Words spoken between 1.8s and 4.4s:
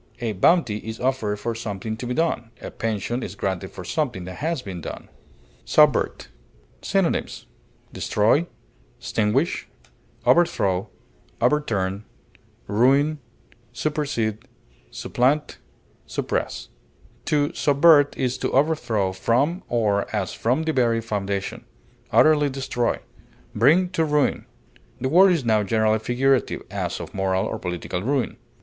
to be done; a pension is granted for something that